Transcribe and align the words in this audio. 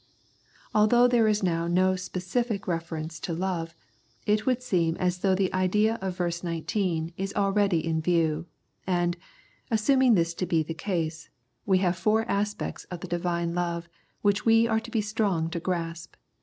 Although 0.73 1.07
there 1.07 1.27
is 1.27 1.43
now 1.43 1.67
no 1.67 1.95
specific 1.95 2.67
reference 2.67 3.19
to 3.19 3.33
love, 3.35 3.75
it 4.25 4.47
would 4.47 4.63
seem 4.63 4.95
as 4.97 5.19
though 5.19 5.35
the 5.35 5.53
idea 5.53 5.99
of 6.01 6.17
verse 6.17 6.43
19 6.43 7.13
is 7.17 7.35
already 7.35 7.85
in 7.85 8.01
view, 8.01 8.47
and, 8.87 9.15
assuming 9.69 10.15
this 10.15 10.33
to 10.33 10.47
be 10.47 10.63
the 10.63 10.73
case, 10.73 11.29
we 11.67 11.77
have 11.85 11.95
four 11.95 12.25
aspects 12.25 12.85
of 12.85 13.01
the 13.01 13.07
Divine 13.07 13.53
love 13.53 13.87
which 14.23 14.43
we 14.43 14.67
are 14.67 14.79
to 14.79 14.89
be 14.89 15.01
strong 15.01 15.51
to 15.51 15.59
grasp. 15.59 16.15